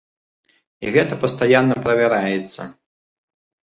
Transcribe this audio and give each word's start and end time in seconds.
І 0.85 0.95
гэта 0.95 1.13
пастаянна 1.25 1.75
правяраецца. 1.87 2.61